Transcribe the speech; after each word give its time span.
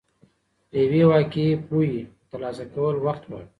د 0.71 0.73
یوې 0.83 1.01
واقعي 1.11 1.49
پوهې 1.67 2.01
ترلاسه 2.29 2.65
کول 2.73 2.95
وخت 3.05 3.23
غواړي. 3.29 3.47